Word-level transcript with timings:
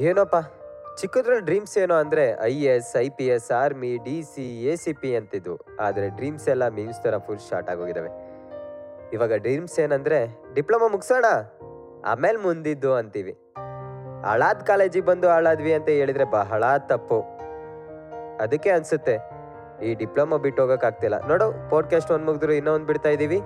ಏನೋಪ್ಪ? 0.00 0.36
ಚಿಕ್ಕದ್ರ 1.00 1.32
dreams 1.46 1.74
ಏನೋ 1.78 1.94
ಅಂದರೆ 1.94 2.24
I 2.42 2.54
S, 2.74 2.90
I 2.96 3.08
P 3.08 3.26
S, 3.34 3.48
army, 3.52 3.90
D 4.06 4.22
C, 4.22 4.46
A 4.70 4.74
C 4.82 4.92
P 4.92 5.10
ಅಂತಿದ್ವು. 5.16 5.56
ಆದರೆ 5.80 6.06
dreams 6.18 6.46
ಎಲ್ಲ 6.48 6.64
means 6.68 7.00
ಥರ 7.04 7.18
ಫುಲ್ 7.26 7.42
ಶಾರ್ಟ್ 7.48 7.68
ಆಗೋಗಿದ್ದಾವೆ 7.72 8.10
ಇವಾಗ 9.12 9.36
ಡ್ರೀಮ್ಸ್ 9.44 9.76
ಏನಂದರೆ 9.84 10.18
ಡಿಪ್ಲೊಮಾ 10.54 10.88
ಮುಗಿಸೋಣ, 10.94 11.26
ಆಮೇಲೆ 12.12 12.38
ಮುಂದಿದ್ದು 12.46 12.94
ಅಂತೀವಿ. 12.94 13.34
ಹಾಳಾದ 14.26 14.60
ಕಾಲೇಜಿಗೆ 14.70 15.06
ಬಂದು 15.06 15.28
ಹಾಳಾದ್ವಿ 15.28 15.72
ಅಂತ 15.78 15.88
ಹೇಳಿದ್ರೆ 16.00 16.26
ಬಹಳ 16.38 16.64
ತಪ್ಪು. 16.92 17.20
ಅದಕ್ಕೆ 18.40 18.70
ಅನ್ಸುತ್ತೆ, 18.70 19.16
ಈ 19.86 19.94
ಡಿಪ್ಲೊಮಾ 20.02 20.36
ಬಿಟ್ಟು 20.36 20.62
ಹೋಗೋಕ್ಕಾಗ್ತಿಲ್ಲ 20.62 21.16
ನೋಡು 21.30 21.68
ಪಾಡ್ಕಾಸ್ಟ್ 21.70 22.12
ಒಂದು 22.16 22.26
ಮುಗಿದ್ರು 22.30 22.52
ಇನ್ನೊಂದು 22.52 22.86
ಬಿಡ್ತಾ 22.86 23.08
ಇದ್ದೀವಿ 23.08 23.40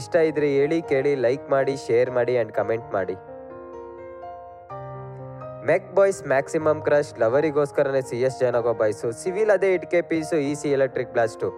ಇಷ್ಟ 0.00 0.14
ಇದ್ರೆ 0.30 0.48
ಹೇಳಿ, 0.58 0.82
ಕೇಳಿ 0.82 1.14
ಲೈಕ್ 1.26 1.46
ಮಾಡಿ 1.50 1.76
ಶೇರ್ 1.86 2.10
ಮಾಡಿ 2.10 2.34
ಆ್ಯಂಡ್ 2.36 2.52
ಕಮೆಂಟ್ 2.52 2.90
ಮಾಡಿ. 2.92 3.16
Mech 5.68 5.86
boys 5.96 6.18
maximum 6.28 6.80
crush 6.82 7.10
ಲವರಿಗೋಸ್ಕರನೇ 7.20 8.00
C 8.00 8.16
S 8.22 8.38
join 8.40 8.74
boys. 8.80 9.08
Civil 9.20 9.50
ಅದೇ 9.50 9.68
ಇಟ್ಕೆ 9.74 10.00
piece 10.02 10.36
E 10.48 10.54
C 10.54 10.68
electric 10.70 11.12
blast 11.12 11.48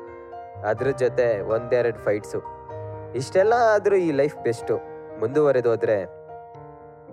ಅದ್ರ 0.70 0.90
ಜೊತೆ 0.90 1.26
ಒಂದೆರಡು 1.54 1.98
ಫೈಟ್ಸು 2.04 2.40
ಇಷ್ಟೆಲ್ಲ 3.20 3.54
ಆದರೂ 3.74 3.96
ಈ 3.96 4.10
ಲೈಫ್ 4.10 4.36
ಬೆಸ್ಟು 4.44 4.76
ಮುಂದುವರೆದು 5.20 5.68
ಹೋದರೆ 5.68 5.98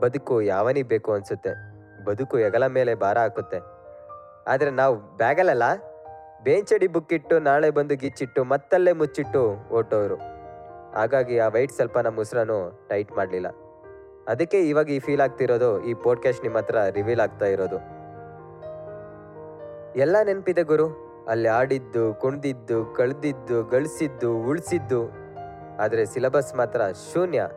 ಬದುಕು 0.04 0.42
ಯಾವನಿಗೆ 0.42 0.88
ಬೇಕು 0.88 1.10
ಅನಿಸುತ್ತೆ? 1.14 1.52
ಬದುಕು 2.06 2.38
ಹೆಗಲ 2.38 2.68
ಮೇಲೆ 2.68 2.94
ಭಾರ 2.96 3.18
ಹಾಕುತ್ತೆ. 3.18 3.60
ಆದರೆ 4.48 4.72
ನಾವು 4.82 4.96
ಬ್ಯಾಗಲಲ್ಲ, 5.18 5.66
ಬೇಂಚಡಿ 6.44 6.88
ಬುಕ್ಕಿಟ್ಟು, 6.88 7.40
ನಾಳೆ 7.40 7.70
ಬಂದು 7.70 7.96
ಗಿಚ್ಚಿಟ್ಟು, 7.96 8.44
ಮತ್ತಲ್ಲೇ 8.44 8.92
ಮುಚ್ಚಿಟ್ಟು 8.92 9.44
ಓಟೋರು 9.72 10.18
ಹಾಗಾಗಿ 10.98 11.40
ಆ 11.40 11.48
ವೈಟ್ 11.48 11.72
ಸ್ವಲ್ಪ 11.72 11.98
ನಮ್ಮ 11.98 12.20
ಉಸಿರನ್ನು 12.20 12.88
ಟೈಟ್ 12.90 13.12
ಮಾಡಲಿಲ್ಲ. 13.12 13.50
ಅದಕ್ಕೆ 14.28 14.70
ಇವಾಗ 14.70 14.90
ಈ 14.90 15.00
ಫೀಲ್ 15.00 15.22
ಆಗ್ತಿರೋದು, 15.22 15.84
ಈ 15.84 15.94
ಪಾಡ್ಕಾಸ್ಟ್ 15.94 16.44
ನಿಮ್ಮ 16.44 16.58
ಹತ್ರ 16.58 16.78
ರಿವೀಲ್ 16.90 17.20
ಆಗ್ತಾ 17.20 17.46
ಇರೋದು. 17.46 17.78
ಎಲ್ಲ 19.96 20.16
ನೆನಪಿದೆ 20.24 20.64
ಗುರು. 20.64 21.04
ಅಲ್ಲಿ 21.30 21.50
ಆಡಿದ್ದು, 21.50 22.14
ಕುಣಿದಿದ್ದು, 22.14 22.86
ಕಳ್ದಿದ್ದು, 22.86 23.64
ಗಳಿಸಿದ್ದು, 23.64 24.38
ಉಳಿಸಿದ್ದು. 24.38 25.12
ಆದರೆ 25.80 26.06
ಸಿಲೆಬಸ್ 26.06 26.56
ಮಾತ್ರ 26.56 26.82
ಶೂನ್ಯ. 27.14 27.50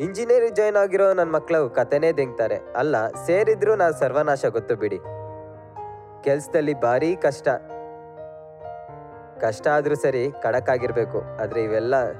ಇಂಜಿನಿಯರಿಂಗ್ 0.00 0.56
ಜಾಯ್ನ್ 0.56 0.76
ಆಗಿರೋ 0.76 1.12
ನನ್ನ 1.12 1.30
ಮಕ್ಕಳು 1.30 1.70
ಕತೆನೇ 1.70 2.12
ದಿಂಗ್ತಾರೆ. 2.12 2.60
ಅಲ್ಲ, 2.76 3.08
ಸೇರಿದ್ರು 3.08 3.76
ನಾನು 3.76 3.94
ಸರ್ವನಾಶ 3.94 4.46
ಗೊತ್ತು 4.46 4.76
ಬಿಡಿ. 4.76 4.98
ಕೆಲಸದಲ್ಲಿ 6.24 6.80
ಭಾರೀ 6.80 7.16
ಕಷ್ಟ. 7.16 7.48
ಕಷ್ಟ 9.40 9.68
ಆದರೂ 9.68 9.94
ಸರಿ 9.94 10.30
ಆದರೆ 10.42 11.20
ಆದ್ರೆ 11.20 11.64
ಇವೆಲ್ಲ 11.64 12.12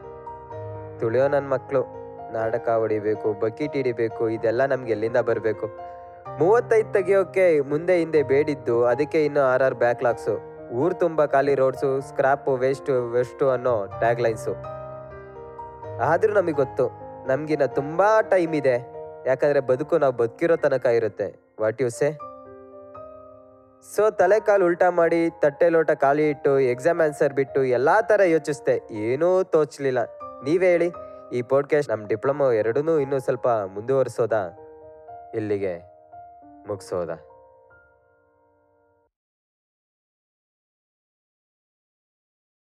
ತುಳಿಯೋ 0.98 1.28
ನನ್ನ 1.28 1.48
ಮಕ್ಕಳು 1.48 1.99
ನಾಟಕ 2.32 2.68
ಹೊಡಿಬೇಕು, 2.68 3.32
ಬಕೀಟ್ 3.40 3.72
ಹಿಡಿಬೇಕು, 3.72 4.28
ಇದೆಲ್ಲ 4.28 4.64
ನಮ್ಗೆ 4.64 4.92
ಎಲ್ಲಿಂದ 4.92 5.16
ಬರಬೇಕು? 5.16 5.66
ಮೂವತ್ತೈದು 6.38 6.92
ತೆಗಿಯೋಕೆ 6.92 7.60
ಮುಂದೆ 7.60 7.96
ಹಿಂದೆ 7.96 8.22
ಬೇಡಿದ್ದು, 8.22 8.84
ಅದಕ್ಕೆ 8.84 9.24
ಇನ್ನು 9.24 9.40
ಆರ್ 9.40 9.62
ಆರ್ 9.62 9.74
ಬ್ಯಾಕ್ಲಾಗ್ಸು. 9.74 10.34
ಊರು 10.70 10.94
ತುಂಬ 10.94 11.24
ಖಾಲಿ 11.24 11.54
ರೋಡ್ಸು, 11.54 12.00
ಸ್ಕ್ರಾಪು, 12.00 12.52
ವೇಸ್ಟು, 12.56 13.10
ವೆಸ್ಟು 13.10 13.50
ಅನ್ನೋ 13.50 13.86
ಟ್ಯಾಗ್ 13.86 14.20
ಲೈನ್ಸು 14.20 14.54
ಆದರೂ 16.00 16.32
ನಮಗೆ 16.32 16.52
ಗೊತ್ತು, 16.52 16.88
ನಮಗಿನ್ನ 17.28 17.64
ತುಂಬ 17.64 18.02
ಟೈಮ್ 18.20 18.54
ಇದೆ. 18.54 18.76
ಯಾಕಂದರೆ 19.26 19.60
ಬದುಕು 19.60 19.98
ನಾವು 19.98 20.12
ಬದುಕಿರೋ 20.12 20.56
ತನಕ 20.56 20.86
ಇರುತ್ತೆ. 20.86 21.54
What 21.60 21.82
you 21.82 21.90
say? 21.90 22.18
ಸೊ 23.96 24.10
ತಲೆ 24.10 24.40
ಕಾಲು 24.40 24.66
ಉಲ್ಟಾ 24.66 24.90
ಮಾಡಿ, 24.90 25.30
ತಟ್ಟೆ 25.30 25.68
ಲೋಟ 25.68 25.90
ಖಾಲಿ 25.90 26.28
ಇಟ್ಟು, 26.28 26.60
ಎಕ್ಸಾಮ್ 26.60 27.00
ಆನ್ಸರ್ 27.00 27.34
ಬಿಟ್ಟು, 27.34 27.64
ಎಲ್ಲ 27.64 28.00
ಥರ 28.00 28.20
ಯೋಚಿಸ್ದೆ. 28.24 28.76
ಏನೂ 28.92 29.42
ತೋಚಲಿಲ್ಲ. 29.42 30.04
ನೀವೇ 30.44 30.66
ಹೇಳಿ. 30.66 30.88
ಈ 31.32 31.42
ಪಾಡ್ಕಾಸ್ಟ್ 31.42 31.90
ನಮ್ಮ 31.90 32.06
ಡಿಪ್ಲೊಮೊ 32.06 32.52
ಎರಡೂ 32.52 32.98
ಇನ್ನೂ 32.98 33.18
ಸ್ವಲ್ಪ 33.18 33.48
ಮುಂದುವರಿಸೋದಾ? 33.48 34.42
ಇಲ್ಲಿಗೆ 35.34 35.78
ಮುಗಿಸೋದಾ? 36.66 37.14